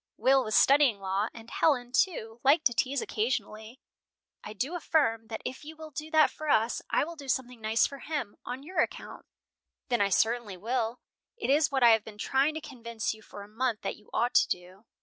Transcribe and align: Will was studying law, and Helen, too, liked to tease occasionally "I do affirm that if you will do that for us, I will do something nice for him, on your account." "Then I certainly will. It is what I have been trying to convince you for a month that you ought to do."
Will 0.17 0.43
was 0.43 0.55
studying 0.55 0.99
law, 0.99 1.27
and 1.31 1.47
Helen, 1.51 1.91
too, 1.91 2.39
liked 2.43 2.65
to 2.65 2.73
tease 2.73 3.03
occasionally 3.03 3.79
"I 4.43 4.53
do 4.53 4.73
affirm 4.73 5.27
that 5.27 5.43
if 5.45 5.63
you 5.63 5.75
will 5.75 5.91
do 5.91 6.09
that 6.09 6.31
for 6.31 6.49
us, 6.49 6.81
I 6.89 7.03
will 7.03 7.15
do 7.15 7.27
something 7.29 7.61
nice 7.61 7.85
for 7.85 7.99
him, 7.99 8.35
on 8.43 8.63
your 8.63 8.79
account." 8.79 9.27
"Then 9.89 10.01
I 10.01 10.09
certainly 10.09 10.57
will. 10.57 11.01
It 11.37 11.51
is 11.51 11.71
what 11.71 11.83
I 11.83 11.91
have 11.91 12.03
been 12.03 12.17
trying 12.17 12.55
to 12.55 12.61
convince 12.61 13.13
you 13.13 13.21
for 13.21 13.43
a 13.43 13.47
month 13.47 13.81
that 13.83 13.95
you 13.95 14.09
ought 14.11 14.33
to 14.33 14.47
do." 14.47 14.85